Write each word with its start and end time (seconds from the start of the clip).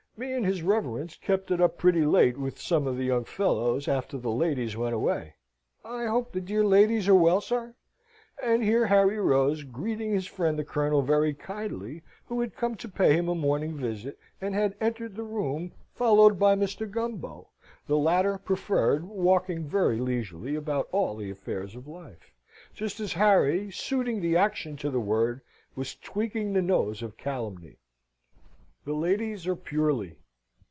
Me 0.17 0.33
and 0.33 0.45
his 0.45 0.61
reverence 0.61 1.15
kept 1.17 1.49
it 1.49 1.59
up 1.59 1.79
pretty 1.79 2.05
late 2.05 2.37
with 2.37 2.61
some 2.61 2.85
of 2.85 2.95
the 2.95 3.05
young 3.05 3.23
fellows, 3.25 3.87
after 3.87 4.19
the 4.19 4.29
ladies 4.29 4.77
went 4.77 4.93
away. 4.93 5.33
I 5.83 6.05
hope 6.05 6.31
the 6.31 6.39
dear 6.39 6.63
ladies 6.63 7.07
are 7.07 7.15
well, 7.15 7.41
sir?" 7.41 7.73
and 8.43 8.61
here 8.63 8.85
Harry 8.85 9.17
rose, 9.17 9.63
greeting 9.63 10.11
his 10.11 10.27
friend 10.27 10.59
the 10.59 10.63
Colonel 10.63 11.01
very 11.01 11.33
kindly, 11.33 12.03
who 12.27 12.39
had 12.39 12.55
come 12.55 12.75
to 12.75 12.87
pay 12.87 13.13
him 13.15 13.29
a 13.29 13.33
morning 13.33 13.75
visit, 13.75 14.19
and 14.39 14.53
had 14.53 14.75
entered 14.79 15.15
the 15.15 15.23
room 15.23 15.71
followed 15.95 16.37
by 16.37 16.55
Mr. 16.55 16.87
Gumbo 16.91 17.47
(the 17.87 17.97
latter 17.97 18.37
preferred 18.37 19.03
walking 19.05 19.65
very 19.67 19.99
leisurely 19.99 20.53
about 20.53 20.87
all 20.91 21.15
the 21.15 21.31
affairs 21.31 21.75
of 21.75 21.87
life), 21.87 22.31
just 22.75 22.99
as 22.99 23.13
Harry 23.13 23.71
suiting 23.71 24.21
the 24.21 24.37
action 24.37 24.77
to 24.77 24.91
the 24.91 24.99
word 25.01 25.41
was 25.75 25.95
tweaking 25.95 26.53
the 26.53 26.61
nose 26.61 27.01
of 27.01 27.17
Calumny. 27.17 27.77
"The 28.83 28.93
ladies 28.93 29.45
are 29.45 29.55
purely. 29.55 30.17